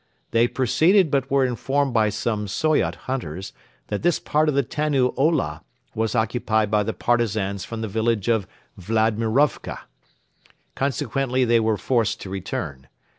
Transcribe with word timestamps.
They 0.31 0.47
proceeded 0.47 1.11
but 1.11 1.29
were 1.29 1.45
informed 1.45 1.93
by 1.93 2.09
some 2.09 2.47
Soyot 2.47 2.95
hunters 3.05 3.53
that 3.89 4.01
this 4.01 4.17
part 4.17 4.49
of 4.49 4.55
the 4.55 4.63
Tannu 4.63 5.13
Ola 5.15 5.61
was 5.93 6.15
occupied 6.15 6.71
by 6.71 6.81
the 6.81 6.91
Partisans 6.91 7.65
from 7.65 7.81
the 7.81 7.87
village 7.87 8.27
of 8.27 8.47
Vladimirovka. 8.79 9.77
Consequently 10.73 11.45
they 11.45 11.59
were 11.59 11.77
forced 11.77 12.19
to 12.21 12.31
return. 12.31 12.87